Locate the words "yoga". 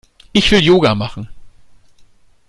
0.65-0.95